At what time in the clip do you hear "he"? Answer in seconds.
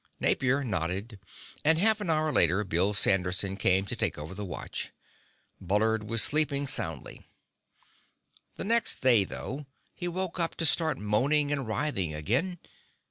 9.93-10.07